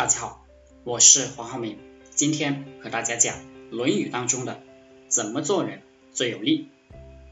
[0.00, 0.46] 大家好，
[0.82, 1.76] 我是黄浩明，
[2.14, 3.36] 今天和大家讲
[3.68, 4.62] 《论语》当中的
[5.08, 5.82] 怎么做人
[6.14, 6.70] 最有利。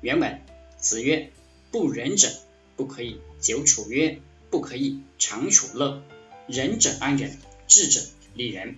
[0.02, 0.42] 原文：
[0.76, 1.32] 子曰
[1.72, 2.28] ：“不仁者，
[2.76, 4.20] 不可以久处曰，
[4.50, 6.02] 不可以长处乐。
[6.46, 8.02] 仁者安人，智者
[8.34, 8.76] 利人。”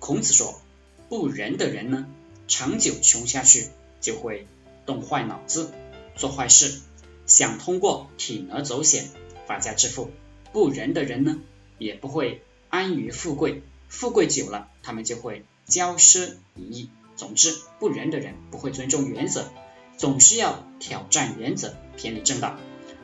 [0.00, 0.62] 孔子说，
[1.10, 2.06] 不仁的人呢，
[2.48, 3.66] 长久穷下去
[4.00, 4.46] 就会
[4.86, 5.70] 动坏脑子，
[6.16, 6.80] 做坏事，
[7.26, 9.10] 想通过铤而走险
[9.46, 10.10] 发家致富。
[10.54, 11.38] 不仁的人呢？
[11.78, 16.90] 也不会安于富贵，富贵久了，他们就会骄奢淫逸。
[17.14, 19.50] 总之，不仁的人不会尊重原则，
[19.96, 22.58] 总是要挑战原则，偏离正道。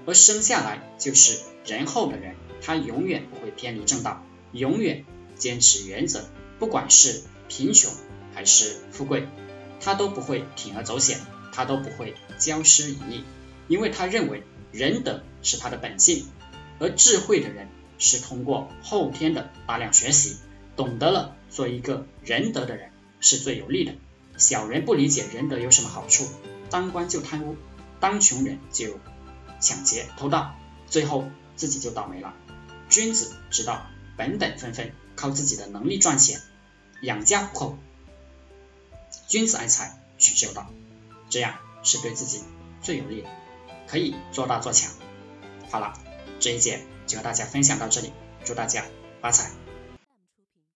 [0.06, 5.04] 而生下来就是仁厚的人，他永远不会偏离正道，永远
[5.36, 6.24] 坚持原则，
[6.58, 7.92] 不管是贫穷
[8.34, 9.28] 还是富贵，
[9.80, 11.20] 他都不会铤而走险，
[11.52, 13.24] 他都不会骄奢淫逸，
[13.68, 14.42] 因为他认为
[14.72, 16.26] 仁德是他的本性，
[16.78, 17.68] 而智慧的人。
[17.98, 20.36] 是通过后天的大量学习，
[20.76, 22.90] 懂得了做一个仁德的人
[23.20, 23.94] 是最有利的。
[24.36, 26.28] 小人不理解仁德有什么好处，
[26.70, 27.56] 当官就贪污，
[27.98, 28.98] 当穷人就
[29.58, 30.54] 抢劫偷盗，
[30.86, 32.34] 最后自己就倒霉了。
[32.88, 36.40] 君子知道本本分分，靠自己的能力赚钱，
[37.02, 37.78] 养家糊口。
[39.26, 40.70] 君子爱财，取之有道，
[41.28, 42.42] 这样是对自己
[42.80, 43.28] 最有利的，
[43.88, 44.92] 可以做大做强。
[45.70, 45.94] 好了，
[46.38, 46.80] 这一节。
[47.08, 48.12] 就和大家分享到这里，
[48.44, 48.84] 祝大家
[49.20, 49.50] 发财。